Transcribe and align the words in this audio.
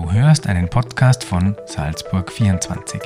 Du 0.00 0.10
hörst 0.10 0.46
einen 0.46 0.66
Podcast 0.66 1.24
von 1.24 1.54
Salzburg 1.66 2.32
24. 2.32 3.02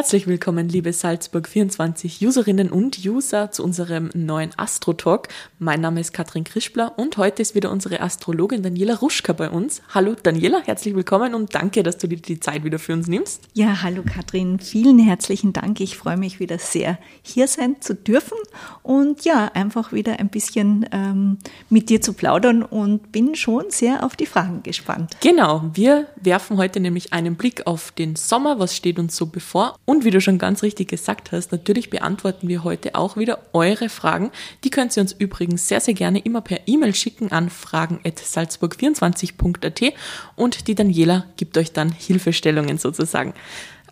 Herzlich 0.00 0.26
willkommen, 0.26 0.70
liebe 0.70 0.94
Salzburg 0.94 1.46
24 1.46 2.26
Userinnen 2.26 2.70
und 2.70 3.04
User 3.04 3.50
zu 3.50 3.62
unserem 3.62 4.08
neuen 4.14 4.50
Astro 4.56 4.94
Talk. 4.94 5.28
Mein 5.58 5.82
Name 5.82 6.00
ist 6.00 6.14
Katrin 6.14 6.44
Krischbler 6.44 6.94
und 6.96 7.18
heute 7.18 7.42
ist 7.42 7.54
wieder 7.54 7.70
unsere 7.70 8.00
Astrologin 8.00 8.62
Daniela 8.62 8.94
Ruschka 8.94 9.34
bei 9.34 9.50
uns. 9.50 9.82
Hallo 9.92 10.16
Daniela, 10.22 10.62
herzlich 10.64 10.94
willkommen 10.96 11.34
und 11.34 11.54
danke, 11.54 11.82
dass 11.82 11.98
du 11.98 12.08
dir 12.08 12.16
die 12.16 12.40
Zeit 12.40 12.64
wieder 12.64 12.78
für 12.78 12.94
uns 12.94 13.08
nimmst. 13.08 13.42
Ja, 13.52 13.82
hallo 13.82 14.02
Katrin, 14.02 14.58
vielen 14.58 14.98
herzlichen 14.98 15.52
Dank. 15.52 15.80
Ich 15.80 15.98
freue 15.98 16.16
mich 16.16 16.40
wieder 16.40 16.58
sehr, 16.58 16.98
hier 17.20 17.46
sein 17.46 17.82
zu 17.82 17.94
dürfen 17.94 18.38
und 18.82 19.26
ja, 19.26 19.50
einfach 19.52 19.92
wieder 19.92 20.18
ein 20.18 20.30
bisschen 20.30 20.86
ähm, 20.92 21.36
mit 21.68 21.90
dir 21.90 22.00
zu 22.00 22.14
plaudern 22.14 22.62
und 22.62 23.12
bin 23.12 23.34
schon 23.34 23.66
sehr 23.68 24.02
auf 24.02 24.16
die 24.16 24.24
Fragen 24.24 24.62
gespannt. 24.62 25.18
Genau, 25.20 25.64
wir 25.74 26.06
werfen 26.16 26.56
heute 26.56 26.80
nämlich 26.80 27.12
einen 27.12 27.34
Blick 27.34 27.66
auf 27.66 27.92
den 27.92 28.16
Sommer. 28.16 28.58
Was 28.58 28.74
steht 28.74 28.98
uns 28.98 29.14
so 29.14 29.26
bevor? 29.26 29.76
Und 29.90 30.04
wie 30.04 30.12
du 30.12 30.20
schon 30.20 30.38
ganz 30.38 30.62
richtig 30.62 30.86
gesagt 30.86 31.32
hast, 31.32 31.50
natürlich 31.50 31.90
beantworten 31.90 32.46
wir 32.46 32.62
heute 32.62 32.94
auch 32.94 33.16
wieder 33.16 33.40
eure 33.52 33.88
Fragen. 33.88 34.30
Die 34.62 34.70
könnt 34.70 34.96
ihr 34.96 35.00
uns 35.00 35.10
übrigens 35.10 35.66
sehr, 35.66 35.80
sehr 35.80 35.94
gerne 35.94 36.20
immer 36.20 36.42
per 36.42 36.60
E-Mail 36.66 36.94
schicken 36.94 37.32
an 37.32 37.50
fragen.salzburg24.at 37.50 39.94
und 40.36 40.68
die 40.68 40.76
Daniela 40.76 41.24
gibt 41.36 41.58
euch 41.58 41.72
dann 41.72 41.90
Hilfestellungen 41.90 42.78
sozusagen. 42.78 43.34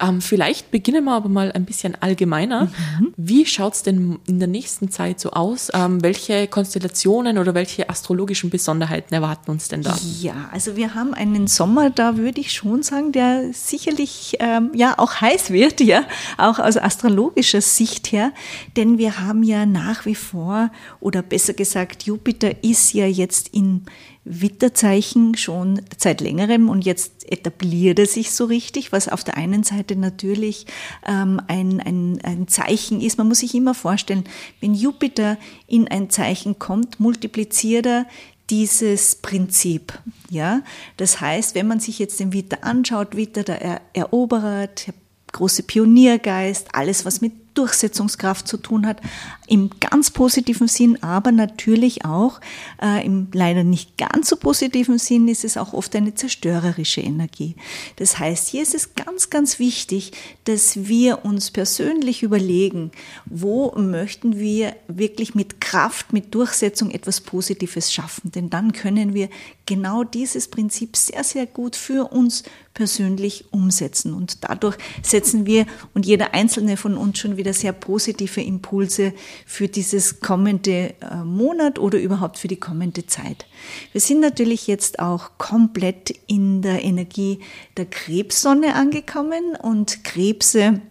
Ähm, 0.01 0.21
vielleicht 0.21 0.71
beginnen 0.71 1.05
wir 1.05 1.13
aber 1.13 1.29
mal 1.29 1.53
ein 1.53 1.65
bisschen 1.65 1.97
allgemeiner. 2.01 2.67
Mhm. 2.67 3.15
Wie 3.17 3.47
schaut 3.47 3.75
es 3.75 3.83
denn 3.83 4.19
in 4.27 4.39
der 4.39 4.49
nächsten 4.49 4.91
Zeit 4.91 5.21
so 5.21 5.31
aus? 5.31 5.71
Ähm, 5.75 6.03
welche 6.03 6.47
Konstellationen 6.47 7.39
oder 7.39 7.55
welche 7.55 7.89
astrologischen 7.89 8.51
Besonderheiten 8.51 9.15
erwarten 9.15 9.51
uns 9.51 9.69
denn 9.69 9.83
da? 9.83 9.97
Ja, 10.21 10.49
also 10.53 10.77
wir 10.77 10.95
haben 10.95 11.15
einen 11.15 11.47
Sommer, 11.47 11.91
da 11.91 12.17
würde 12.17 12.41
ich 12.41 12.53
schon 12.53 12.83
sagen, 12.83 13.13
der 13.13 13.53
sicherlich 13.53 14.37
ähm, 14.41 14.71
ja 14.75 14.95
auch 14.99 15.21
heiß 15.21 15.51
wird, 15.51 15.81
ja, 15.81 16.05
auch 16.37 16.59
aus 16.59 16.77
astrologischer 16.77 17.61
Sicht 17.61 18.13
her, 18.13 18.33
denn 18.77 18.99
wir 18.99 19.21
haben 19.21 19.43
ja 19.43 19.67
nach 19.67 20.07
wie 20.07 20.15
vor, 20.15 20.71
oder 21.01 21.23
besser 21.23 21.55
gesagt, 21.55 22.05
Jupiter 22.05 22.63
ist 22.63 22.93
ja 22.93 23.07
jetzt 23.07 23.49
in 23.49 23.85
Witterzeichen 24.29 25.37
schon 25.37 25.81
seit 25.97 26.21
längerem 26.21 26.69
und 26.69 26.85
jetzt 26.85 27.31
etabliert 27.31 27.99
er 27.99 28.07
sich 28.07 28.33
so 28.33 28.45
richtig, 28.45 28.93
was 28.93 29.09
auf 29.09 29.25
der 29.25 29.37
einen 29.37 29.63
Seite 29.63 29.97
natürlich 29.97 30.67
ähm, 31.07 31.41
ein, 31.49 31.81
ein, 31.81 32.21
ein 32.23 32.49
Zeichen 32.49 33.01
ist. 33.01 33.19
Man 33.19 33.29
muss 33.29 33.39
sich 33.39 33.55
immer 33.55 33.75
vorstellen, 33.75 34.25
wenn 34.61 34.75
Jupiter 34.75 35.39
in 35.67 35.89
ein 35.89 36.11
Zeichen 36.11 36.59
kommt, 36.59 37.01
multipliziert 37.01 37.87
er 37.87 38.07
dieses 38.51 39.17
Prinzip. 39.17 39.99
Ja, 40.31 40.63
das 40.97 41.21
heißt, 41.21 41.55
wenn 41.55 41.67
man 41.67 41.81
sich 41.81 41.99
jetzt 41.99 42.21
den 42.21 42.33
Witter 42.33 42.65
anschaut, 42.65 43.17
Witter 43.17 43.43
der 43.43 43.81
Eroberer, 43.93 44.69
der 44.69 44.95
große 45.33 45.63
Pioniergeist, 45.63 46.69
alles 46.73 47.05
was 47.05 47.21
mit 47.21 47.48
Durchsetzungskraft 47.59 48.47
zu 48.47 48.57
tun 48.57 48.87
hat, 48.87 49.01
im 49.49 49.71
ganz 49.81 50.11
positiven 50.11 50.69
Sinn, 50.69 51.03
aber 51.03 51.33
natürlich 51.33 52.05
auch 52.05 52.41
äh, 52.81 53.05
im 53.05 53.29
leider 53.33 53.65
nicht 53.65 53.99
ganz 53.99 54.29
so 54.29 54.37
positiven 54.37 54.99
Sinn 54.99 55.27
ist 55.29 55.45
es 55.45 55.57
auch 55.57 55.73
oft 55.73 55.95
eine 55.97 56.15
zerstörerische 56.15 57.01
Energie. 57.01 57.57
Das 57.97 58.19
heißt, 58.19 58.49
hier 58.49 58.63
ist 58.63 58.75
es 58.75 58.95
ganz, 58.95 59.31
ganz 59.31 59.59
wichtig, 59.59 60.13
dass 60.45 60.87
wir 60.89 61.25
uns 61.25 61.51
persönlich 61.51 62.23
überlegen, 62.23 62.93
wo 63.27 63.73
möchten 63.77 64.39
wir 64.39 64.77
wirklich 64.87 65.35
mit 65.35 65.61
Kraft, 65.61 66.13
mit 66.13 66.35
Durchsetzung 66.35 66.91
etwas 66.91 67.21
Positives 67.21 67.93
schaffen. 67.93 68.31
Denn 68.31 68.51
dann 68.51 68.73
können 68.73 69.15
wir 69.15 69.29
genau 69.67 70.05
dieses 70.05 70.49
Prinzip 70.49 70.97
sehr, 70.97 71.25
sehr 71.25 71.47
gut 71.47 71.77
für 71.77 72.13
uns 72.13 72.45
persönlich 72.79 73.47
umsetzen. 73.51 74.15
Und 74.15 74.45
dadurch 74.45 74.77
setzen 75.03 75.47
wir 75.47 75.67
und 75.95 76.07
jeder 76.07 76.33
einzelne 76.33 76.77
von 76.77 76.97
uns 76.97 77.19
schon 77.19 77.37
wieder 77.37 77.48
wieder 77.49 77.55
sehr 77.55 77.73
positive 77.73 78.43
Impulse 78.43 79.15
für 79.47 79.69
dieses 79.69 80.21
kommende 80.21 80.95
äh, 81.01 81.17
Monat 81.25 81.79
oder 81.79 81.99
überhaupt 81.99 82.39
für 82.39 82.49
die 82.49 82.61
kommende 82.61 83.07
Zeit. 83.07 83.47
Wir 83.93 84.01
sind 84.01 84.21
natürlich 84.21 84.67
jetzt 84.67 84.99
auch 84.99 85.39
komplett 85.39 86.11
in 86.27 86.61
der 86.61 86.85
Energie 86.85 87.39
der 87.79 87.87
Krebssonne 87.87 88.75
angekommen 88.75 89.57
und 89.61 90.05
Krebse 90.05 90.83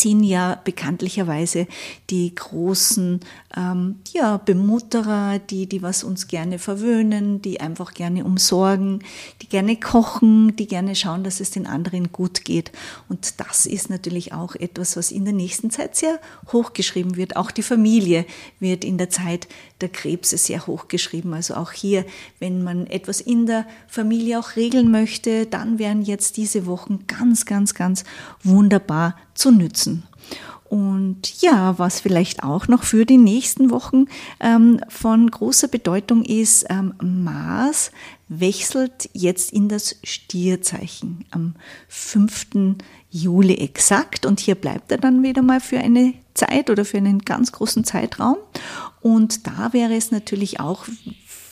sind 0.00 0.24
ja 0.24 0.60
bekanntlicherweise 0.64 1.66
die 2.10 2.34
großen 2.34 3.20
ähm, 3.56 3.96
ja, 4.12 4.36
Bemutterer, 4.36 5.38
die, 5.38 5.66
die 5.66 5.82
was 5.82 6.04
uns 6.04 6.28
gerne 6.28 6.58
verwöhnen, 6.58 7.42
die 7.42 7.60
einfach 7.60 7.94
gerne 7.94 8.24
umsorgen, 8.24 9.02
die 9.42 9.48
gerne 9.48 9.76
kochen, 9.76 10.54
die 10.56 10.66
gerne 10.66 10.94
schauen, 10.94 11.24
dass 11.24 11.40
es 11.40 11.50
den 11.50 11.66
anderen 11.66 12.12
gut 12.12 12.44
geht. 12.44 12.72
Und 13.08 13.40
das 13.40 13.66
ist 13.66 13.90
natürlich 13.90 14.32
auch 14.32 14.54
etwas, 14.54 14.96
was 14.96 15.10
in 15.10 15.24
der 15.24 15.34
nächsten 15.34 15.70
Zeit 15.70 15.96
sehr 15.96 16.20
hochgeschrieben 16.52 17.16
wird. 17.16 17.36
Auch 17.36 17.50
die 17.50 17.62
Familie 17.62 18.26
wird 18.60 18.84
in 18.84 18.98
der 18.98 19.10
Zeit 19.10 19.48
der 19.80 19.88
Krebse 19.88 20.38
sehr 20.38 20.66
hochgeschrieben. 20.66 21.34
Also 21.34 21.54
auch 21.54 21.72
hier, 21.72 22.04
wenn 22.38 22.62
man 22.62 22.86
etwas 22.86 23.20
in 23.20 23.46
der 23.46 23.66
Familie 23.88 24.38
auch 24.38 24.56
regeln 24.56 24.90
möchte, 24.90 25.46
dann 25.46 25.78
wären 25.78 26.02
jetzt 26.02 26.36
diese 26.36 26.66
Wochen 26.66 27.06
ganz, 27.06 27.44
ganz, 27.46 27.74
ganz 27.74 28.04
wunderbar 28.42 29.16
zu 29.34 29.50
nützen. 29.50 29.85
Und 30.68 31.40
ja, 31.42 31.78
was 31.78 32.00
vielleicht 32.00 32.42
auch 32.42 32.66
noch 32.66 32.82
für 32.82 33.06
die 33.06 33.18
nächsten 33.18 33.70
Wochen 33.70 34.06
ähm, 34.40 34.80
von 34.88 35.30
großer 35.30 35.68
Bedeutung 35.68 36.24
ist, 36.24 36.66
ähm, 36.68 36.94
Mars 37.00 37.92
wechselt 38.28 39.08
jetzt 39.12 39.52
in 39.52 39.68
das 39.68 39.96
Stierzeichen 40.02 41.24
am 41.30 41.54
5. 41.88 42.76
Juli 43.10 43.54
exakt. 43.58 44.26
Und 44.26 44.40
hier 44.40 44.56
bleibt 44.56 44.90
er 44.90 44.98
dann 44.98 45.22
wieder 45.22 45.42
mal 45.42 45.60
für 45.60 45.78
eine 45.78 46.14
Zeit 46.34 46.68
oder 46.68 46.84
für 46.84 46.98
einen 46.98 47.20
ganz 47.20 47.52
großen 47.52 47.84
Zeitraum. 47.84 48.36
Und 49.00 49.46
da 49.46 49.72
wäre 49.72 49.94
es 49.94 50.10
natürlich 50.10 50.58
auch 50.58 50.86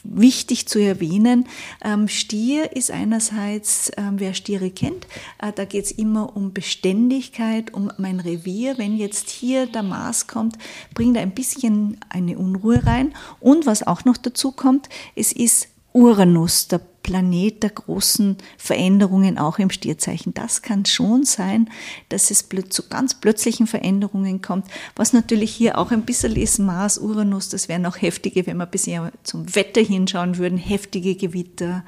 wichtig 0.05 0.69
zu 0.69 0.79
erwähnen. 0.79 1.47
Ähm, 1.83 2.09
Stier 2.09 2.77
ist 2.77 2.91
einerseits, 2.91 3.91
ähm, 3.97 4.15
wer 4.19 4.35
Stiere 4.35 4.71
kennt, 4.71 5.07
äh, 5.41 5.53
da 5.53 5.65
geht 5.65 5.87
es 5.87 5.93
immer 5.93 6.37
um 6.37 6.53
Beständigkeit, 6.53 7.75
um 7.75 7.91
mein 7.99 8.21
Revier. 8.21 8.79
Wenn 8.79 8.97
jetzt 8.97 9.31
hier 9.31 9.67
der 9.67 9.83
Mars 9.83 10.27
kommt, 10.27 10.57
bringt 10.95 11.17
er 11.17 11.23
ein 11.23 11.35
bisschen 11.35 11.99
eine 12.09 12.39
Unruhe 12.39 12.87
rein. 12.87 13.15
Und 13.41 13.67
was 13.67 13.87
auch 13.87 14.05
noch 14.05 14.17
dazu 14.17 14.53
kommt, 14.53 14.89
es 15.17 15.33
ist 15.33 15.69
Uranus, 15.93 16.69
der 16.69 16.81
Planet 17.05 17.63
der 17.63 17.71
großen 17.71 18.39
Veränderungen 18.57 19.39
auch 19.39 19.59
im 19.61 19.71
Stierzeichen. 19.71 20.35
Das 20.35 20.63
kann 20.63 20.87
schon 20.87 21.25
sein, 21.25 21.71
dass 22.09 22.31
es 22.33 22.49
zu 22.71 22.89
ganz 22.89 23.15
plötzlichen 23.15 23.67
Veränderungen 23.67 24.41
kommt. 24.41 24.67
Was 24.97 25.13
natürlich 25.13 25.55
hier 25.55 25.79
auch 25.79 25.93
ein 25.93 26.07
bisschen 26.07 26.35
ist, 26.35 26.59
Mars, 26.59 26.99
Uranus, 26.99 27.51
das 27.51 27.69
wären 27.69 27.85
auch 27.85 28.01
heftige, 28.01 28.47
wenn 28.47 28.57
wir 28.57 28.67
bisher 28.67 29.13
zum 29.23 29.55
Wetter 29.55 29.83
hinschauen 29.83 30.39
würden, 30.39 30.57
heftige 30.57 31.15
Gewitter. 31.15 31.85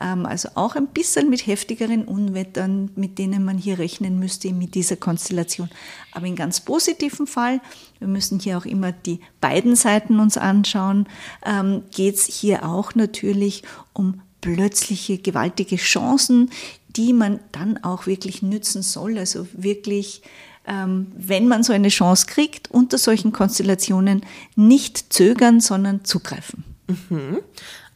Ähm, 0.00 0.24
also 0.24 0.50
auch 0.54 0.76
ein 0.76 0.86
bisschen 0.86 1.28
mit 1.28 1.48
heftigeren 1.48 2.04
Unwettern, 2.04 2.92
mit 2.94 3.18
denen 3.18 3.44
man 3.44 3.58
hier 3.58 3.80
rechnen 3.80 4.20
müsste 4.20 4.52
mit 4.52 4.76
dieser 4.76 4.96
Konstellation. 4.96 5.68
Aber 6.12 6.26
in 6.26 6.36
ganz 6.36 6.60
positiven 6.60 7.26
Fall, 7.26 7.60
wir 7.98 8.06
müssen 8.06 8.38
hier 8.38 8.56
auch 8.56 8.66
immer 8.66 8.92
die 8.92 9.18
beiden 9.40 9.74
Seiten 9.74 10.20
uns 10.20 10.38
anschauen, 10.38 11.08
ähm, 11.44 11.82
geht 11.90 12.14
es 12.14 12.26
hier 12.26 12.64
auch 12.64 12.94
natürlich 12.94 13.64
um 13.92 14.22
plötzliche 14.40 15.18
gewaltige 15.18 15.76
Chancen, 15.76 16.50
die 16.88 17.12
man 17.12 17.40
dann 17.52 17.82
auch 17.84 18.06
wirklich 18.06 18.42
nützen 18.42 18.82
soll. 18.82 19.18
Also 19.18 19.46
wirklich, 19.52 20.22
ähm, 20.66 21.12
wenn 21.16 21.48
man 21.48 21.62
so 21.62 21.72
eine 21.72 21.88
Chance 21.88 22.26
kriegt, 22.26 22.70
unter 22.70 22.98
solchen 22.98 23.32
Konstellationen 23.32 24.24
nicht 24.56 25.12
zögern, 25.12 25.60
sondern 25.60 26.04
zugreifen. 26.04 26.64
Mhm. 27.08 27.38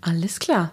Alles 0.06 0.38
klar. 0.38 0.70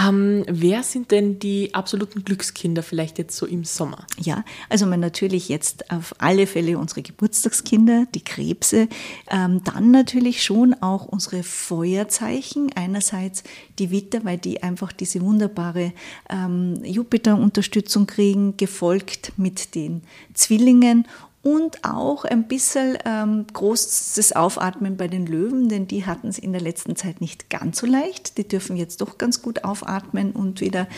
Ähm, 0.00 0.44
wer 0.46 0.84
sind 0.84 1.10
denn 1.10 1.40
die 1.40 1.74
absoluten 1.74 2.22
Glückskinder 2.22 2.84
vielleicht 2.84 3.18
jetzt 3.18 3.36
so 3.36 3.44
im 3.44 3.64
Sommer? 3.64 4.06
Ja, 4.20 4.44
also 4.68 4.86
man 4.86 5.00
natürlich 5.00 5.48
jetzt 5.48 5.90
auf 5.90 6.14
alle 6.18 6.46
Fälle 6.46 6.78
unsere 6.78 7.02
Geburtstagskinder, 7.02 8.06
die 8.14 8.22
Krebse, 8.22 8.86
ähm, 9.32 9.64
dann 9.64 9.90
natürlich 9.90 10.44
schon 10.44 10.74
auch 10.74 11.06
unsere 11.06 11.42
Feuerzeichen. 11.42 12.70
Einerseits 12.76 13.42
die 13.80 13.90
Witter, 13.90 14.24
weil 14.24 14.38
die 14.38 14.62
einfach 14.62 14.92
diese 14.92 15.22
wunderbare 15.22 15.92
ähm, 16.30 16.80
Jupiter-Unterstützung 16.84 18.06
kriegen, 18.06 18.56
gefolgt 18.58 19.32
mit 19.36 19.74
den 19.74 20.02
Zwillingen 20.34 21.08
und 21.42 21.84
auch 21.84 22.24
ein 22.24 22.48
bisschen 22.48 22.98
ähm, 23.04 23.46
großes 23.52 24.34
Aufatmen 24.34 24.96
bei 24.96 25.06
den 25.06 25.26
Löwen, 25.26 25.68
denn 25.68 25.86
die 25.86 26.04
hatten 26.04 26.28
es 26.28 26.38
in 26.38 26.52
der 26.52 26.60
letzten 26.60 26.96
Zeit 26.96 27.20
nicht 27.20 27.48
ganz 27.48 27.78
so 27.78 27.86
leicht. 27.86 28.38
Die 28.38 28.46
dürfen 28.46 28.76
jetzt 28.76 29.00
doch 29.00 29.18
ganz 29.18 29.40
gut 29.40 29.64
aufatmen 29.64 30.32
und 30.32 30.60
wieder 30.60 30.88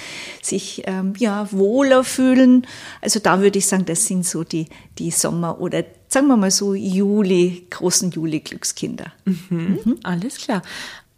sich 0.43 0.83
ähm, 0.87 1.13
ja, 1.19 1.51
wohler 1.53 2.05
fühlen. 2.05 2.67
Also 3.03 3.21
da 3.21 3.41
würde 3.41 3.59
ich 3.59 3.67
sagen, 3.67 3.85
das 3.85 4.07
sind 4.07 4.25
so 4.25 4.43
die, 4.43 4.67
die 4.99 5.11
Sommer- 5.11 5.61
oder 5.61 5.85
sagen 6.09 6.27
wir 6.29 6.37
mal 6.37 6.51
so 6.51 6.75
Juli, 6.75 7.67
großen 7.71 8.11
Juli-Glückskinder. 8.11 9.13
Mhm. 9.27 9.79
Mhm. 9.85 9.97
Alles 10.03 10.39
klar. 10.39 10.63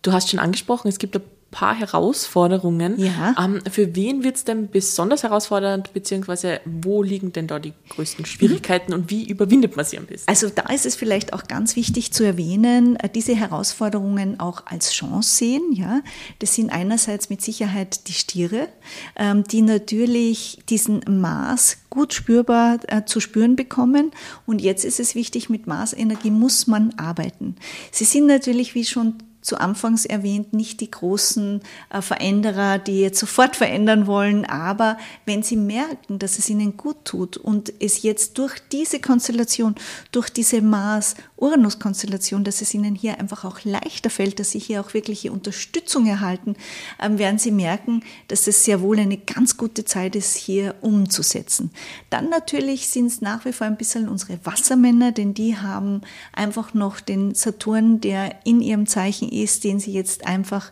Du 0.03 0.13
hast 0.13 0.31
schon 0.31 0.41
angesprochen, 0.41 0.89
es 0.89 0.99
gibt 0.99 1.17
ein 1.17 1.23
paar 1.53 1.77
Herausforderungen. 1.77 2.99
Ja. 2.99 3.37
Ähm, 3.39 3.61
für 3.71 3.95
wen 3.95 4.25
wird 4.25 4.37
es 4.37 4.45
denn 4.45 4.69
besonders 4.71 5.23
herausfordernd, 5.23 5.93
beziehungsweise 5.93 6.61
wo 6.65 7.05
liegen 7.05 7.33
denn 7.33 7.47
da 7.47 7.61
die 7.61 7.75
größten 7.91 8.25
Schwierigkeiten 8.25 8.93
und 8.93 9.11
wie 9.11 9.29
überwindet 9.29 9.77
man 9.77 9.85
sie 9.85 9.99
am 9.99 10.07
besten? 10.07 10.29
Also 10.29 10.49
da 10.49 10.63
ist 10.73 10.87
es 10.87 10.97
vielleicht 10.97 11.33
auch 11.33 11.45
ganz 11.45 11.77
wichtig 11.77 12.13
zu 12.13 12.25
erwähnen, 12.25 12.97
äh, 12.97 13.09
diese 13.09 13.37
Herausforderungen 13.37 14.41
auch 14.41 14.67
als 14.67 14.93
Chance 14.93 15.37
sehen. 15.37 15.63
Ja, 15.73 16.01
das 16.41 16.55
sind 16.55 16.71
einerseits 16.71 17.31
mit 17.31 17.43
Sicherheit 17.43 18.09
die 18.09 18.15
Stiere, 18.15 18.69
ähm, 19.15 19.45
die 19.45 19.63
natürlich 19.63 20.63
diesen 20.69 21.03
Maß 21.07 21.77
gut 21.91 22.15
spürbar 22.15 22.79
äh, 22.89 23.05
zu 23.05 23.21
spüren 23.21 23.55
bekommen. 23.55 24.11
Und 24.47 24.63
jetzt 24.63 24.87
ist 24.87 24.99
es 24.99 25.15
wichtig, 25.15 25.51
mit 25.51 25.67
Maßenergie 25.67 26.31
muss 26.31 26.67
man 26.67 26.95
arbeiten. 26.97 27.57
Sie 27.91 28.05
sind 28.05 28.27
natürlich, 28.27 28.75
wie 28.75 28.87
schon 28.87 29.19
zu 29.43 29.61
Anfangs 29.61 30.05
erwähnt, 30.05 30.53
nicht 30.53 30.81
die 30.81 30.91
großen 30.91 31.61
äh, 31.91 32.01
Veränderer, 32.01 32.79
die 32.79 33.01
jetzt 33.01 33.19
sofort 33.19 33.57
verändern 33.57 34.07
wollen, 34.07 34.45
aber 34.45 34.97
wenn 35.27 35.43
sie 35.43 35.57
merken, 35.57 36.19
dass 36.19 36.39
es 36.39 36.49
ihnen 36.49 36.77
gut 36.77 37.05
tut 37.05 37.37
und 37.37 37.73
es 37.81 38.03
jetzt 38.03 38.39
durch 38.39 38.55
diese 38.71 39.01
Konstellation, 39.01 39.75
durch 40.13 40.31
diese 40.31 40.63
Mars-Uranus-Konstellation, 40.63 42.45
dass 42.45 42.63
es 42.63 42.73
ihnen 42.73 42.95
hier 42.95 43.19
einfach 43.19 43.45
auch 43.45 43.65
leichter 43.65 44.11
fällt, 44.11 44.39
dass 44.39 44.53
sie 44.53 44.61
hier 44.61 44.81
auch 44.81 44.95
wirkliche 44.95 45.33
Unterstützung 45.33 46.07
erhalten, 46.07 46.55
ähm, 47.01 47.19
werden 47.19 47.39
sie 47.39 47.51
merken, 47.51 48.05
dass 48.29 48.47
es 48.47 48.65
sehr 48.65 48.81
wohl 48.81 48.99
eine 48.99 49.19
ganz 49.19 49.57
gute 49.57 49.85
Zeit 49.85 50.15
ist, 50.15 50.37
hier 50.37 50.77
umzusetzen. 50.81 51.73
Dann 52.11 52.31
natürlich 52.31 52.89
sind 52.89 53.07
es 53.07 53.21
nach 53.21 53.45
wie 53.45 53.53
vor 53.53 53.67
ein 53.67 53.77
bisschen 53.77 54.09
unsere 54.09 54.39
Wassermänner, 54.45 55.11
denn 55.11 55.35
die 55.35 55.57
haben 55.57 56.03
einfach 56.33 56.75
noch 56.75 57.01
den 57.01 57.35
Saturn, 57.35 58.01
der 58.01 58.37
in 58.45 58.61
ihrem 58.61 58.87
Zeichen 58.87 59.32
ist, 59.33 59.65
den 59.65 59.81
Sie 59.81 59.93
jetzt 59.93 60.27
einfach 60.27 60.71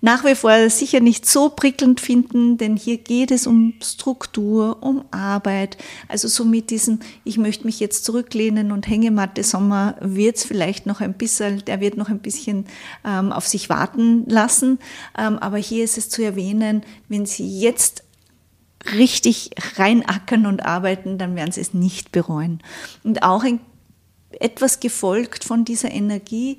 nach 0.00 0.24
wie 0.24 0.34
vor 0.34 0.68
sicher 0.70 1.00
nicht 1.00 1.26
so 1.26 1.48
prickelnd 1.48 2.00
finden, 2.00 2.58
denn 2.58 2.76
hier 2.76 2.98
geht 2.98 3.30
es 3.30 3.46
um 3.46 3.74
Struktur, 3.82 4.82
um 4.82 5.04
Arbeit. 5.10 5.78
Also 6.08 6.28
so 6.28 6.44
mit 6.44 6.70
diesem, 6.70 7.00
ich 7.24 7.38
möchte 7.38 7.64
mich 7.64 7.80
jetzt 7.80 8.04
zurücklehnen 8.04 8.72
und 8.72 8.86
Hängematte 8.86 9.42
Sommer 9.42 9.96
wird 10.00 10.36
es 10.36 10.44
vielleicht 10.44 10.86
noch 10.86 11.00
ein 11.00 11.14
bisschen, 11.14 11.64
der 11.64 11.80
wird 11.80 11.96
noch 11.96 12.08
ein 12.08 12.20
bisschen 12.20 12.66
ähm, 13.04 13.32
auf 13.32 13.46
sich 13.46 13.68
warten 13.68 14.28
lassen. 14.28 14.78
Ähm, 15.18 15.38
aber 15.38 15.56
hier 15.56 15.82
ist 15.82 15.98
es 15.98 16.08
zu 16.08 16.22
erwähnen, 16.22 16.82
wenn 17.08 17.26
Sie 17.26 17.58
jetzt 17.58 18.04
richtig 18.92 19.50
reinackern 19.76 20.46
und 20.46 20.64
arbeiten, 20.64 21.18
dann 21.18 21.34
werden 21.34 21.52
Sie 21.52 21.60
es 21.60 21.74
nicht 21.74 22.12
bereuen. 22.12 22.62
Und 23.02 23.22
auch 23.22 23.42
ein 23.42 23.60
etwas 24.40 24.80
gefolgt 24.80 25.44
von 25.44 25.64
dieser 25.64 25.90
Energie, 25.90 26.58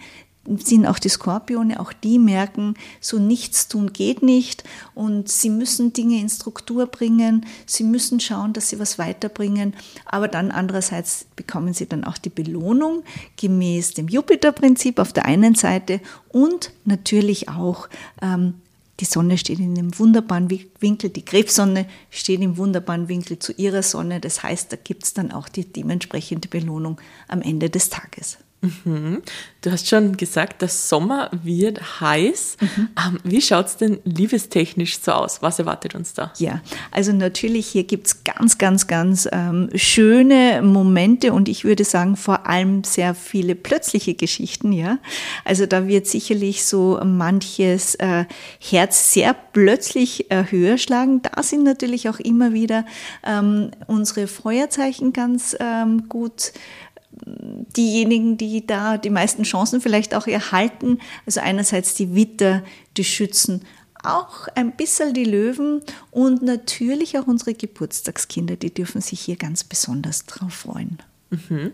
sind 0.56 0.86
auch 0.86 1.00
die 1.00 1.10
Skorpione, 1.10 1.80
auch 1.80 1.94
die 1.94 2.20
merken, 2.20 2.76
so 3.02 3.20
nichts 3.20 3.68
tun 3.68 3.92
geht 3.92 4.24
nicht 4.24 4.64
und 4.96 5.30
sie 5.30 5.50
müssen 5.50 5.94
Dinge 5.94 6.20
in 6.20 6.30
Struktur 6.30 6.88
bringen, 6.88 7.46
sie 7.66 7.84
müssen 7.84 8.20
schauen, 8.20 8.54
dass 8.54 8.70
sie 8.70 8.80
was 8.80 8.98
weiterbringen, 8.98 9.74
aber 10.06 10.28
dann 10.28 10.52
andererseits 10.52 11.26
bekommen 11.36 11.74
sie 11.74 11.88
dann 11.88 12.04
auch 12.04 12.18
die 12.18 12.30
Belohnung 12.30 13.04
gemäß 13.36 13.94
dem 13.94 14.08
Jupiter-Prinzip 14.08 15.00
auf 15.00 15.14
der 15.14 15.26
einen 15.26 15.56
Seite 15.56 16.00
und 16.30 16.72
natürlich 16.86 17.50
auch 17.50 17.90
ähm, 18.22 18.56
die 19.00 19.06
Sonne 19.06 19.38
steht 19.38 19.60
in 19.60 19.78
einem 19.78 19.98
wunderbaren 20.00 20.50
Winkel, 20.80 21.10
die 21.10 21.24
Krebssonne 21.24 21.86
steht 22.10 22.42
im 22.42 22.58
wunderbaren 22.58 23.08
Winkel 23.08 23.38
zu 23.38 23.54
ihrer 23.54 23.84
Sonne. 23.84 24.20
Das 24.20 24.42
heißt, 24.42 24.72
da 24.72 24.76
gibt 24.76 25.04
es 25.04 25.14
dann 25.14 25.32
auch 25.32 25.50
die 25.50 25.72
dementsprechende 25.72 26.48
Belohnung 26.48 27.00
am 27.28 27.42
Ende 27.42 27.70
des 27.70 27.90
Tages. 27.90 28.40
Mhm. 28.62 29.22
Du 29.62 29.72
hast 29.72 29.88
schon 29.88 30.18
gesagt, 30.18 30.62
der 30.62 30.70
Sommer 30.70 31.30
wird 31.44 32.02
heiß. 32.02 32.58
Mhm. 32.60 32.90
Ähm, 32.98 33.20
wie 33.24 33.42
schaut 33.42 33.68
es 33.68 33.78
denn 33.78 34.00
liebestechnisch 34.04 35.00
so 35.00 35.12
aus? 35.12 35.42
Was 35.44 35.60
erwartet 35.60 35.94
uns 35.94 36.14
da? 36.14 36.34
Ja, 36.38 36.62
also 36.90 37.14
natürlich 37.14 37.68
hier 37.68 37.84
gibt 37.84 38.08
es 38.08 38.24
ganz, 38.24 38.58
ganz, 38.58 38.88
ganz 38.88 39.28
ähm, 39.32 39.70
schöne 39.76 40.62
Momente 40.64 41.34
und 41.34 41.50
ich 41.50 41.66
würde 41.66 41.84
sagen 41.84 42.16
vor 42.16 42.48
allem 42.48 42.84
sehr 42.84 43.14
viele 43.14 43.54
plötzliche 43.56 44.16
Geschichten. 44.16 44.72
Ja, 44.72 44.98
also 45.46 45.68
da 45.68 45.88
wird 45.88 46.08
sicherlich 46.08 46.66
so 46.66 47.00
manches 47.04 47.96
äh, 47.96 48.26
Herz 48.60 49.14
sehr 49.14 49.36
plötzlich 49.54 50.32
äh, 50.32 50.46
höher 50.50 50.80
schlagen. 50.80 51.22
Da 51.22 51.44
sind 51.44 51.64
natürlich 51.64 52.10
auch 52.10 52.20
immer 52.20 52.54
wieder 52.54 52.86
ähm, 53.24 53.72
unsere 53.86 54.28
Feuerzeichen 54.28 55.14
ganz 55.14 55.56
ähm, 55.60 56.10
gut 56.10 56.54
diejenigen, 57.76 58.38
die 58.38 58.66
da 58.66 58.98
die 58.98 59.10
meisten 59.10 59.44
Chancen 59.44 59.82
vielleicht 59.82 60.16
auch 60.16 60.28
erhalten. 60.28 61.00
Also 61.26 61.42
einerseits 61.42 61.94
die 61.94 62.16
Witter, 62.16 62.64
die 62.98 63.04
Schützen, 63.04 63.62
auch 64.04 64.48
ein 64.56 64.76
bisschen 64.76 65.14
die 65.14 65.26
Löwen 65.26 65.82
und 66.12 66.42
natürlich 66.42 67.18
auch 67.18 67.28
unsere 67.28 67.54
Geburtstagskinder, 67.54 68.56
die 68.56 68.74
dürfen 68.74 69.02
sich 69.02 69.20
hier 69.20 69.36
ganz 69.36 69.64
besonders 69.64 70.26
drauf 70.26 70.54
freuen. 70.54 71.00
Mhm 71.30 71.72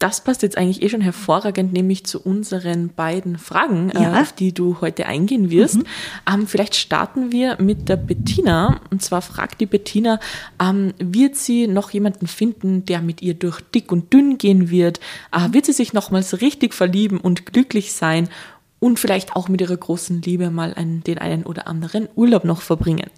das 0.00 0.24
passt 0.24 0.42
jetzt 0.42 0.56
eigentlich 0.56 0.82
eh 0.82 0.88
schon 0.88 1.02
hervorragend, 1.02 1.72
nämlich 1.72 2.04
zu 2.04 2.20
unseren 2.20 2.88
beiden 2.88 3.38
Fragen, 3.38 3.90
äh, 3.90 4.02
ja. 4.02 4.16
äh, 4.16 4.22
auf 4.22 4.32
die 4.32 4.52
du 4.52 4.80
heute 4.80 5.06
eingehen 5.06 5.50
wirst. 5.50 5.76
Mhm. 5.76 5.84
Ähm, 6.32 6.46
vielleicht 6.46 6.74
starten 6.74 7.32
wir 7.32 7.60
mit 7.60 7.88
der 7.88 7.96
Bettina. 7.96 8.80
Und 8.90 9.02
zwar 9.02 9.20
fragt 9.20 9.60
die 9.60 9.66
Bettina, 9.66 10.18
ähm, 10.60 10.94
wird 10.98 11.36
sie 11.36 11.66
noch 11.66 11.90
jemanden 11.90 12.26
finden, 12.26 12.86
der 12.86 13.02
mit 13.02 13.20
ihr 13.20 13.34
durch 13.34 13.60
dick 13.60 13.92
und 13.92 14.12
dünn 14.12 14.38
gehen 14.38 14.70
wird? 14.70 15.00
Äh, 15.32 15.52
wird 15.52 15.66
sie 15.66 15.72
sich 15.72 15.92
nochmals 15.92 16.40
richtig 16.40 16.74
verlieben 16.74 17.20
und 17.20 17.44
glücklich 17.44 17.92
sein? 17.92 18.28
Und 18.78 18.98
vielleicht 18.98 19.36
auch 19.36 19.50
mit 19.50 19.60
ihrer 19.60 19.76
großen 19.76 20.22
Liebe 20.22 20.50
mal 20.50 20.72
einen, 20.72 21.04
den 21.04 21.18
einen 21.18 21.42
oder 21.44 21.66
anderen 21.66 22.08
Urlaub 22.16 22.44
noch 22.44 22.62
verbringen. 22.62 23.10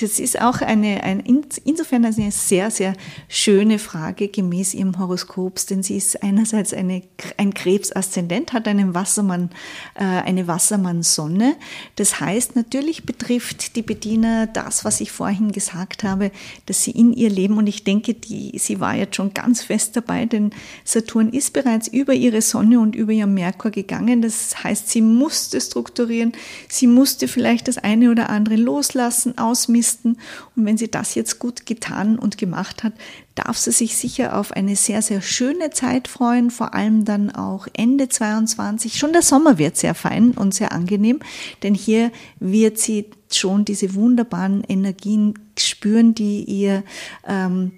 Das 0.00 0.18
ist 0.18 0.40
auch 0.40 0.60
eine, 0.60 1.02
eine, 1.04 1.22
insofern 1.64 2.04
eine 2.04 2.32
sehr, 2.32 2.70
sehr 2.70 2.94
schöne 3.28 3.78
Frage 3.78 4.28
gemäß 4.28 4.74
ihrem 4.74 4.98
Horoskop, 4.98 5.64
denn 5.66 5.82
sie 5.82 5.96
ist 5.96 6.22
einerseits 6.22 6.72
eine, 6.72 7.02
ein 7.36 7.54
Krebsaszendent, 7.54 8.52
hat 8.52 8.66
einen 8.66 8.94
Wassermann, 8.94 9.50
äh, 9.94 10.02
eine 10.02 10.48
Wassermann-Sonne. 10.48 11.56
Das 11.96 12.20
heißt, 12.20 12.56
natürlich 12.56 13.06
betrifft 13.06 13.76
die 13.76 13.82
Bediener 13.82 14.46
das, 14.46 14.84
was 14.84 15.00
ich 15.00 15.12
vorhin 15.12 15.52
gesagt 15.52 16.02
habe, 16.02 16.30
dass 16.66 16.82
sie 16.82 16.90
in 16.90 17.12
ihr 17.12 17.30
Leben, 17.30 17.58
und 17.58 17.66
ich 17.66 17.84
denke, 17.84 18.14
die, 18.14 18.58
sie 18.58 18.80
war 18.80 18.96
jetzt 18.96 19.16
schon 19.16 19.34
ganz 19.34 19.62
fest 19.62 19.96
dabei, 19.96 20.26
denn 20.26 20.50
Saturn 20.84 21.30
ist 21.30 21.52
bereits 21.52 21.88
über 21.88 22.14
ihre 22.14 22.42
Sonne 22.42 22.80
und 22.80 22.96
über 22.96 23.12
ihren 23.12 23.34
Merkur 23.34 23.70
gegangen. 23.70 24.22
Das 24.22 24.64
heißt, 24.64 24.88
sie 24.88 25.00
musste 25.02 25.60
strukturieren, 25.60 26.32
sie 26.68 26.86
musste 26.86 27.28
vielleicht 27.28 27.68
das 27.68 27.78
eine 27.78 28.10
oder 28.10 28.30
andere 28.30 28.56
loslassen, 28.56 29.38
aus 29.38 29.53
ausmisten. 29.54 30.18
Und 30.56 30.66
wenn 30.66 30.76
sie 30.76 30.90
das 30.90 31.14
jetzt 31.14 31.38
gut 31.38 31.64
getan 31.64 32.18
und 32.18 32.38
gemacht 32.38 32.82
hat, 32.82 32.92
darf 33.36 33.56
sie 33.56 33.70
sich 33.70 33.96
sicher 33.96 34.36
auf 34.36 34.52
eine 34.52 34.74
sehr, 34.74 35.00
sehr 35.00 35.22
schöne 35.22 35.70
Zeit 35.70 36.08
freuen, 36.08 36.50
vor 36.50 36.74
allem 36.74 37.04
dann 37.04 37.30
auch 37.30 37.68
Ende 37.72 38.08
22. 38.08 38.98
Schon 38.98 39.12
der 39.12 39.22
Sommer 39.22 39.58
wird 39.58 39.76
sehr 39.76 39.94
fein 39.94 40.32
und 40.32 40.54
sehr 40.54 40.72
angenehm, 40.72 41.20
denn 41.62 41.74
hier 41.74 42.10
wird 42.40 42.78
sie 42.78 43.10
schon 43.32 43.64
diese 43.64 43.94
wunderbaren 43.94 44.64
Energien 44.64 45.34
spüren, 45.56 46.14
die 46.14 46.42
ihr 46.44 46.82
ähm, 47.26 47.72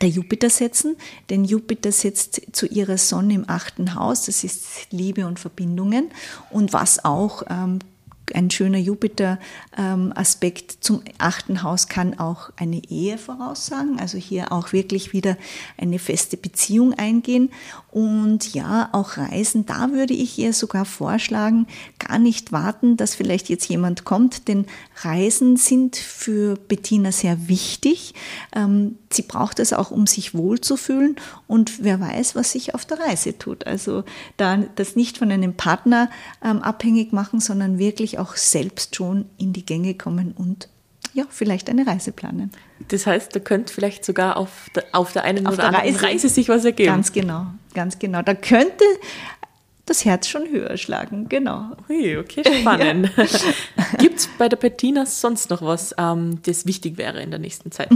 der 0.00 0.08
Jupiter 0.08 0.50
setzen, 0.50 0.96
denn 1.30 1.44
Jupiter 1.44 1.92
setzt 1.92 2.42
zu 2.52 2.66
ihrer 2.66 2.98
Sonne 2.98 3.34
im 3.34 3.48
achten 3.48 3.94
Haus, 3.94 4.24
das 4.24 4.42
ist 4.42 4.90
Liebe 4.90 5.26
und 5.26 5.38
Verbindungen 5.38 6.10
und 6.50 6.72
was 6.72 7.04
auch 7.04 7.42
ähm, 7.48 7.78
ein 8.34 8.50
schöner 8.50 8.78
Jupiter-Aspekt 8.78 10.76
zum 10.80 11.02
achten 11.18 11.62
Haus 11.62 11.88
kann 11.88 12.18
auch 12.18 12.50
eine 12.56 12.82
Ehe 12.88 13.18
voraussagen, 13.18 13.98
also 13.98 14.18
hier 14.18 14.52
auch 14.52 14.72
wirklich 14.72 15.12
wieder 15.12 15.36
eine 15.76 15.98
feste 15.98 16.36
Beziehung 16.36 16.94
eingehen. 16.94 17.50
Und 17.90 18.54
ja, 18.54 18.88
auch 18.92 19.18
Reisen, 19.18 19.66
da 19.66 19.92
würde 19.92 20.14
ich 20.14 20.38
ihr 20.38 20.54
sogar 20.54 20.84
vorschlagen, 20.86 21.66
gar 21.98 22.18
nicht 22.18 22.50
warten, 22.52 22.96
dass 22.96 23.14
vielleicht 23.14 23.50
jetzt 23.50 23.68
jemand 23.68 24.04
kommt, 24.04 24.48
denn 24.48 24.66
Reisen 25.02 25.56
sind 25.56 25.96
für 25.96 26.56
Bettina 26.56 27.12
sehr 27.12 27.48
wichtig. 27.48 28.14
Ähm, 28.54 28.96
sie 29.10 29.22
braucht 29.22 29.58
es 29.58 29.74
auch, 29.74 29.90
um 29.90 30.06
sich 30.06 30.34
wohlzufühlen 30.34 31.16
und 31.46 31.84
wer 31.84 32.00
weiß, 32.00 32.34
was 32.34 32.52
sich 32.52 32.74
auf 32.74 32.86
der 32.86 32.98
Reise 33.00 33.36
tut. 33.36 33.66
Also 33.66 34.04
da 34.38 34.56
das 34.56 34.96
nicht 34.96 35.18
von 35.18 35.30
einem 35.30 35.54
Partner 35.54 36.10
ähm, 36.42 36.62
abhängig 36.62 37.12
machen, 37.12 37.40
sondern 37.40 37.78
wirklich 37.78 38.11
auch 38.18 38.36
selbst 38.36 38.96
schon 38.96 39.26
in 39.38 39.52
die 39.52 39.64
Gänge 39.64 39.94
kommen 39.94 40.32
und 40.32 40.68
ja, 41.14 41.24
vielleicht 41.28 41.68
eine 41.68 41.86
Reise 41.86 42.12
planen. 42.12 42.50
Das 42.88 43.06
heißt, 43.06 43.34
da 43.36 43.40
könnte 43.40 43.72
vielleicht 43.72 44.04
sogar 44.04 44.36
auf 44.36 44.70
der, 44.74 44.84
auf 44.92 45.12
der 45.12 45.24
einen 45.24 45.46
Auf 45.46 45.54
oder 45.54 45.70
der 45.70 45.80
anderen 45.80 45.96
Reise. 45.96 46.06
Reise 46.06 46.28
sich 46.28 46.48
was 46.48 46.64
ergeben. 46.64 46.88
Ganz 46.88 47.12
genau, 47.12 47.46
ganz 47.74 47.98
genau. 47.98 48.22
Da 48.22 48.34
könnte 48.34 48.84
das 49.86 50.04
Herz 50.04 50.28
schon 50.28 50.48
höher 50.48 50.76
schlagen, 50.76 51.28
genau. 51.28 51.72
Ui, 51.88 52.16
okay, 52.16 52.42
spannend. 52.60 53.10
Gibt 53.98 54.20
es 54.20 54.28
bei 54.38 54.48
der 54.48 54.56
Bettina 54.56 55.06
sonst 55.06 55.50
noch 55.50 55.60
was, 55.60 55.94
ähm, 55.98 56.38
das 56.44 56.66
wichtig 56.66 56.98
wäre 56.98 57.20
in 57.20 57.30
der 57.30 57.40
nächsten 57.40 57.72
Zeit? 57.72 57.90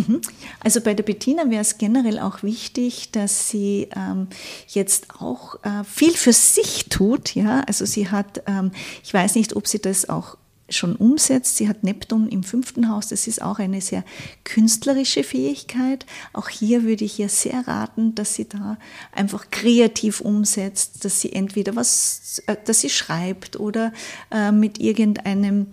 Also 0.61 0.81
bei 0.81 0.95
der 0.95 1.05
Bettina 1.05 1.49
wäre 1.49 1.61
es 1.61 1.79
generell 1.79 2.19
auch 2.19 2.43
wichtig, 2.43 3.13
dass 3.13 3.49
sie 3.49 3.89
ähm, 3.95 4.29
jetzt 4.67 5.21
auch 5.21 5.63
äh, 5.63 5.85
viel 5.85 6.13
für 6.13 6.33
sich 6.33 6.89
tut. 6.89 7.35
Ja, 7.35 7.61
also 7.61 7.85
sie 7.85 8.09
hat, 8.09 8.43
ähm, 8.47 8.73
ich 9.05 9.15
weiß 9.15 9.37
nicht, 9.37 9.55
ob 9.55 9.69
sie 9.69 9.81
das 9.81 10.09
auch 10.09 10.37
schon 10.69 10.97
umsetzt. 10.97 11.57
Sie 11.57 11.69
hat 11.69 11.85
Neptun 11.85 12.29
im 12.29 12.43
fünften 12.43 12.89
Haus. 12.89 13.09
Das 13.09 13.27
ist 13.27 13.41
auch 13.41 13.59
eine 13.59 13.81
sehr 13.81 14.05
künstlerische 14.45 15.23
Fähigkeit. 15.23 16.07
Auch 16.33 16.49
hier 16.49 16.83
würde 16.83 17.05
ich 17.05 17.19
ihr 17.19 17.29
sehr 17.29 17.67
raten, 17.67 18.15
dass 18.15 18.35
sie 18.35 18.49
da 18.49 18.79
einfach 19.13 19.51
kreativ 19.51 20.21
umsetzt, 20.21 21.05
dass 21.05 21.21
sie 21.21 21.33
entweder 21.33 21.77
was, 21.77 22.43
äh, 22.47 22.57
dass 22.65 22.81
sie 22.81 22.91
schreibt 22.91 23.59
oder 23.59 23.93
äh, 24.31 24.53
mit 24.53 24.79
irgendeinem 24.79 25.69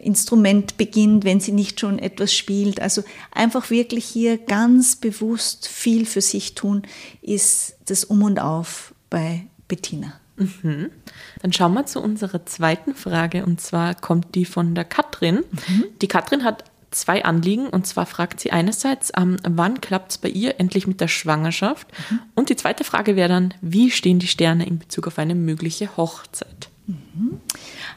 Instrument 0.00 0.76
beginnt, 0.76 1.24
wenn 1.24 1.40
sie 1.40 1.52
nicht 1.52 1.80
schon 1.80 1.98
etwas 1.98 2.34
spielt. 2.34 2.80
Also 2.80 3.04
einfach 3.30 3.70
wirklich 3.70 4.04
hier 4.04 4.38
ganz 4.38 4.96
bewusst 4.96 5.68
viel 5.68 6.06
für 6.06 6.20
sich 6.20 6.54
tun, 6.54 6.82
ist 7.22 7.76
das 7.86 8.04
Um 8.04 8.22
und 8.22 8.40
Auf 8.40 8.94
bei 9.10 9.46
Bettina. 9.68 10.20
Dann 10.36 11.52
schauen 11.52 11.74
wir 11.74 11.86
zu 11.86 12.00
unserer 12.00 12.44
zweiten 12.46 12.94
Frage 12.94 13.44
und 13.44 13.60
zwar 13.60 13.94
kommt 13.94 14.34
die 14.34 14.44
von 14.44 14.74
der 14.74 14.84
Katrin. 14.84 15.44
Die 16.02 16.08
Katrin 16.08 16.44
hat 16.44 16.64
zwei 16.90 17.24
Anliegen 17.24 17.68
und 17.68 17.86
zwar 17.86 18.06
fragt 18.06 18.40
sie 18.40 18.52
einerseits, 18.52 19.12
ähm, 19.16 19.36
wann 19.42 19.80
klappt 19.80 20.12
es 20.12 20.18
bei 20.18 20.28
ihr 20.28 20.58
endlich 20.60 20.86
mit 20.86 21.00
der 21.00 21.08
Schwangerschaft? 21.08 21.86
Und 22.34 22.48
die 22.48 22.56
zweite 22.56 22.84
Frage 22.84 23.16
wäre 23.16 23.28
dann, 23.28 23.54
wie 23.60 23.90
stehen 23.90 24.18
die 24.18 24.28
Sterne 24.28 24.66
in 24.66 24.78
Bezug 24.78 25.06
auf 25.06 25.18
eine 25.18 25.34
mögliche 25.34 25.96
Hochzeit? 25.96 26.70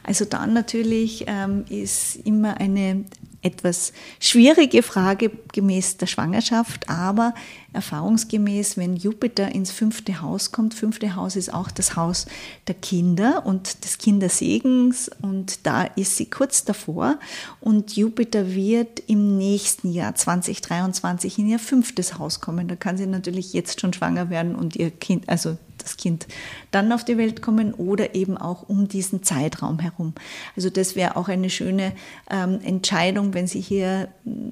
Also 0.02 0.24
dann 0.24 0.52
natürlich 0.52 1.24
ähm, 1.28 1.64
ist 1.68 2.16
immer 2.16 2.58
eine 2.58 3.04
etwas 3.42 3.92
schwierige 4.18 4.82
Frage 4.82 5.30
gemäß 5.52 5.96
der 5.96 6.06
Schwangerschaft, 6.06 6.88
aber 6.88 7.34
erfahrungsgemäß, 7.72 8.76
wenn 8.76 8.96
Jupiter 8.96 9.54
ins 9.54 9.70
fünfte 9.70 10.20
Haus 10.20 10.52
kommt, 10.52 10.74
fünfte 10.74 11.14
Haus 11.14 11.36
ist 11.36 11.54
auch 11.54 11.70
das 11.70 11.96
Haus 11.96 12.26
der 12.66 12.74
Kinder 12.74 13.46
und 13.46 13.84
des 13.84 13.98
Kindersegens 13.98 15.10
und 15.22 15.66
da 15.66 15.84
ist 15.84 16.16
sie 16.16 16.26
kurz 16.26 16.64
davor 16.64 17.18
und 17.60 17.96
Jupiter 17.96 18.54
wird 18.54 19.00
im 19.06 19.38
nächsten 19.38 19.92
Jahr 19.92 20.14
2023 20.14 21.38
in 21.38 21.48
ihr 21.48 21.58
fünftes 21.58 22.18
Haus 22.18 22.40
kommen. 22.40 22.68
Da 22.68 22.76
kann 22.76 22.98
sie 22.98 23.06
natürlich 23.06 23.52
jetzt 23.52 23.80
schon 23.80 23.92
schwanger 23.92 24.30
werden 24.30 24.54
und 24.54 24.76
ihr 24.76 24.90
Kind, 24.90 25.28
also 25.28 25.56
das 25.82 25.96
Kind 25.96 26.26
dann 26.70 26.92
auf 26.92 27.04
die 27.04 27.18
Welt 27.18 27.42
kommen 27.42 27.74
oder 27.74 28.14
eben 28.14 28.36
auch 28.36 28.68
um 28.68 28.88
diesen 28.88 29.22
Zeitraum 29.22 29.78
herum. 29.78 30.14
Also 30.56 30.70
das 30.70 30.96
wäre 30.96 31.16
auch 31.16 31.28
eine 31.28 31.50
schöne 31.50 31.92
ähm, 32.30 32.60
Entscheidung, 32.62 33.34
wenn 33.34 33.46
sie 33.46 33.60
hier 33.60 34.08
mm, 34.24 34.50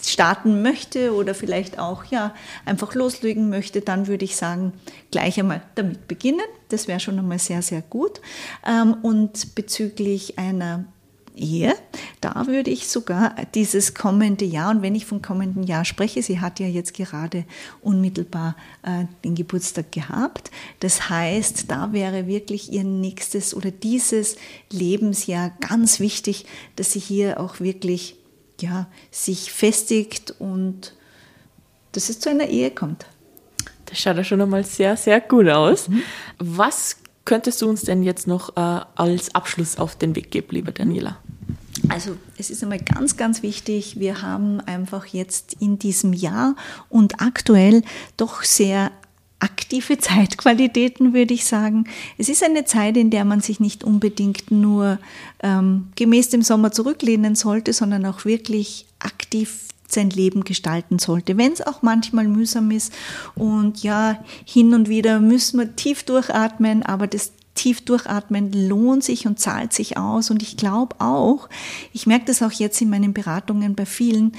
starten 0.00 0.62
möchte 0.62 1.14
oder 1.14 1.34
vielleicht 1.34 1.78
auch 1.78 2.04
ja 2.04 2.34
einfach 2.64 2.94
loslegen 2.94 3.50
möchte, 3.50 3.80
dann 3.80 4.06
würde 4.06 4.24
ich 4.24 4.36
sagen, 4.36 4.72
gleich 5.10 5.38
einmal 5.40 5.62
damit 5.74 6.06
beginnen. 6.06 6.46
Das 6.68 6.86
wäre 6.86 7.00
schon 7.00 7.18
einmal 7.18 7.38
sehr, 7.38 7.62
sehr 7.62 7.82
gut. 7.82 8.20
Ähm, 8.66 8.96
und 9.02 9.54
bezüglich 9.54 10.38
einer 10.38 10.84
Ehe, 11.38 11.74
da 12.20 12.46
würde 12.46 12.70
ich 12.70 12.88
sogar 12.88 13.34
dieses 13.54 13.94
kommende 13.94 14.44
Jahr, 14.44 14.70
und 14.70 14.82
wenn 14.82 14.94
ich 14.94 15.06
vom 15.06 15.22
kommenden 15.22 15.62
Jahr 15.62 15.84
spreche, 15.84 16.22
sie 16.22 16.40
hat 16.40 16.60
ja 16.60 16.66
jetzt 16.66 16.94
gerade 16.94 17.44
unmittelbar 17.80 18.56
äh, 18.82 19.04
den 19.24 19.34
Geburtstag 19.34 19.92
gehabt, 19.92 20.50
das 20.80 21.08
heißt, 21.08 21.70
da 21.70 21.92
wäre 21.92 22.26
wirklich 22.26 22.72
ihr 22.72 22.84
nächstes 22.84 23.54
oder 23.54 23.70
dieses 23.70 24.36
Lebensjahr 24.70 25.52
ganz 25.60 26.00
wichtig, 26.00 26.46
dass 26.76 26.92
sie 26.92 27.00
hier 27.00 27.40
auch 27.40 27.60
wirklich 27.60 28.16
ja, 28.60 28.88
sich 29.10 29.52
festigt 29.52 30.34
und 30.38 30.94
dass 31.92 32.08
es 32.08 32.20
zu 32.20 32.30
einer 32.30 32.48
Ehe 32.48 32.70
kommt. 32.70 33.06
Das 33.86 33.98
schaut 33.98 34.16
ja 34.16 34.24
schon 34.24 34.40
einmal 34.40 34.64
sehr, 34.64 34.96
sehr 34.96 35.20
gut 35.20 35.48
aus. 35.48 35.88
Was 36.38 36.96
könntest 37.24 37.62
du 37.62 37.68
uns 37.68 37.82
denn 37.82 38.02
jetzt 38.02 38.26
noch 38.26 38.56
äh, 38.56 38.80
als 38.96 39.34
Abschluss 39.34 39.78
auf 39.78 39.96
den 39.96 40.14
Weg 40.14 40.30
geben, 40.30 40.48
liebe 40.50 40.72
Daniela? 40.72 41.18
Also 41.88 42.16
es 42.36 42.50
ist 42.50 42.62
einmal 42.62 42.80
ganz, 42.80 43.16
ganz 43.16 43.42
wichtig, 43.42 43.98
wir 43.98 44.22
haben 44.22 44.60
einfach 44.60 45.06
jetzt 45.06 45.56
in 45.58 45.78
diesem 45.78 46.12
Jahr 46.12 46.54
und 46.88 47.20
aktuell 47.20 47.82
doch 48.16 48.42
sehr 48.42 48.90
aktive 49.40 49.98
Zeitqualitäten, 49.98 51.14
würde 51.14 51.34
ich 51.34 51.46
sagen. 51.46 51.84
Es 52.18 52.28
ist 52.28 52.42
eine 52.42 52.64
Zeit, 52.64 52.96
in 52.96 53.10
der 53.10 53.24
man 53.24 53.40
sich 53.40 53.60
nicht 53.60 53.84
unbedingt 53.84 54.50
nur 54.50 54.98
ähm, 55.42 55.88
gemäß 55.96 56.30
dem 56.30 56.42
Sommer 56.42 56.72
zurücklehnen 56.72 57.34
sollte, 57.34 57.72
sondern 57.72 58.04
auch 58.06 58.24
wirklich 58.24 58.86
aktiv 58.98 59.68
sein 59.90 60.10
Leben 60.10 60.44
gestalten 60.44 60.98
sollte, 60.98 61.38
wenn 61.38 61.52
es 61.52 61.66
auch 61.66 61.80
manchmal 61.80 62.28
mühsam 62.28 62.70
ist. 62.70 62.92
Und 63.34 63.82
ja, 63.82 64.22
hin 64.44 64.74
und 64.74 64.88
wieder 64.88 65.18
müssen 65.18 65.58
wir 65.58 65.76
tief 65.76 66.02
durchatmen, 66.02 66.82
aber 66.82 67.06
das 67.06 67.32
tief 67.58 67.80
durchatmen 67.82 68.52
lohnt 68.52 69.04
sich 69.04 69.26
und 69.26 69.38
zahlt 69.38 69.72
sich 69.72 69.96
aus. 69.98 70.30
Und 70.30 70.42
ich 70.42 70.56
glaube 70.56 70.96
auch, 71.00 71.48
ich 71.92 72.06
merke 72.06 72.26
das 72.26 72.42
auch 72.42 72.52
jetzt 72.52 72.80
in 72.80 72.88
meinen 72.88 73.12
Beratungen 73.12 73.74
bei 73.74 73.84
vielen, 73.84 74.32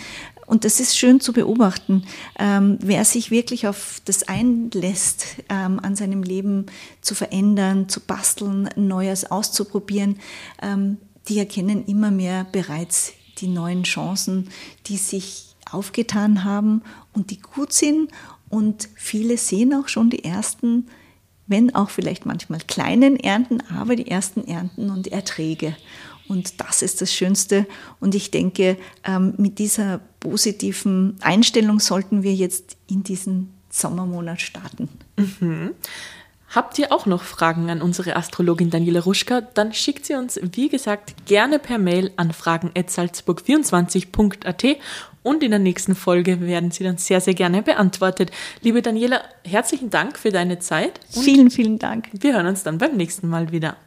und 0.48 0.66
das 0.66 0.80
ist 0.80 0.98
schön 0.98 1.20
zu 1.20 1.32
beobachten, 1.32 2.06
ähm, 2.40 2.80
wer 2.82 3.06
sich 3.06 3.30
wirklich 3.30 3.68
auf 3.68 4.02
das 4.06 4.24
einlässt, 4.24 5.36
ähm, 5.48 5.80
an 5.80 5.96
seinem 5.96 6.24
Leben 6.24 6.66
zu 7.02 7.14
verändern, 7.14 7.88
zu 7.88 8.00
basteln, 8.00 8.68
Neues 8.76 9.30
auszuprobieren, 9.30 10.18
ähm, 10.60 10.98
die 11.28 11.38
erkennen 11.38 11.86
immer 11.86 12.10
mehr 12.10 12.48
bereits 12.52 13.14
die 13.38 13.48
neuen 13.48 13.84
Chancen, 13.84 14.50
die 14.88 14.98
sich 14.98 15.56
aufgetan 15.70 16.44
haben 16.44 16.82
und 17.14 17.30
die 17.30 17.40
gut 17.40 17.72
sind. 17.72 18.10
Und 18.50 18.90
viele 18.96 19.38
sehen 19.38 19.72
auch 19.76 19.88
schon 19.88 20.10
die 20.10 20.24
ersten, 20.24 20.88
wenn 21.50 21.76
auch 21.76 21.90
vielleicht 21.90 22.26
manchmal 22.26 22.60
kleinen 22.66 23.20
Ernten, 23.20 23.62
aber 23.78 23.96
die 23.96 24.10
ersten 24.10 24.48
Ernten 24.48 24.90
und 24.90 25.08
Erträge. 25.08 25.76
Und 26.30 26.62
das 26.62 26.84
ist 26.84 27.02
das 27.02 27.14
Schönste. 27.14 27.66
Und 28.00 28.16
ich 28.16 28.32
denke, 28.32 28.78
ähm, 29.04 29.34
mit 29.38 29.60
dieser 29.60 30.00
positiven 30.20 31.18
Einstellung 31.22 31.80
sollten 31.80 32.24
wir 32.24 32.34
jetzt 32.34 32.78
in 32.88 33.04
diesen 33.04 33.54
Sommermonat 33.70 34.42
starten. 34.42 34.90
Habt 36.50 36.80
ihr 36.80 36.92
auch 36.92 37.06
noch 37.06 37.22
Fragen 37.22 37.70
an 37.70 37.84
unsere 37.84 38.16
Astrologin 38.16 38.72
Daniela 38.72 39.02
Ruschka? 39.02 39.42
Dann 39.42 39.72
schickt 39.72 40.08
sie 40.08 40.16
uns, 40.16 40.40
wie 40.42 40.70
gesagt, 40.70 41.14
gerne 41.28 41.60
per 41.60 41.78
Mail 41.78 42.12
an 42.16 42.34
fragen.salzburg24.at 42.34 44.78
und 45.24 45.44
in 45.44 45.52
der 45.52 45.60
nächsten 45.60 45.96
Folge 45.96 46.42
werden 46.42 46.72
sie 46.72 46.84
dann 46.84 46.98
sehr, 46.98 47.22
sehr 47.22 47.34
gerne 47.34 47.62
beantwortet. 47.62 48.32
Liebe 48.62 48.82
Daniela, 48.82 49.22
herzlichen 49.46 49.90
Dank 49.90 50.18
für 50.18 50.32
deine 50.32 50.60
Zeit 50.60 51.00
Vielen, 51.10 51.52
vielen 51.52 51.80
Dank. 51.80 52.08
wir 52.14 52.34
hören 52.34 52.48
uns 52.48 52.64
dann 52.64 52.78
beim 52.78 52.96
nächsten 52.96 53.28
Mal 53.28 53.52
wieder. 53.52 53.78